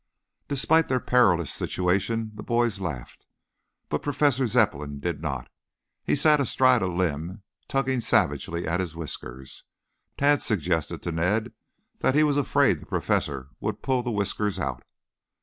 Despite 0.47 0.87
their 0.87 0.99
perilous 0.99 1.51
situation 1.53 2.31
the 2.33 2.41
boys 2.41 2.79
laughed, 2.81 3.27
but 3.87 4.01
Professor 4.01 4.47
Zepplin 4.47 4.99
did 4.99 5.21
not. 5.21 5.47
He 6.03 6.15
sat 6.15 6.39
astride 6.39 6.81
a 6.81 6.87
limb 6.87 7.43
tugging 7.67 8.01
savagely 8.01 8.67
at 8.67 8.79
his 8.79 8.95
whiskers. 8.95 9.65
Tad 10.17 10.41
suggested 10.41 11.03
to 11.03 11.11
Ned 11.11 11.53
that 11.99 12.15
he 12.15 12.23
was 12.23 12.37
afraid 12.37 12.79
the 12.79 12.87
Professor 12.87 13.49
would 13.59 13.83
pull 13.83 14.01
the 14.01 14.09
whiskers 14.09 14.57
out. 14.57 14.81